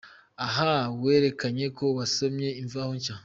[0.45, 0.71] Aha
[1.03, 3.15] werekanye ko wasomye Imvaho Nshya.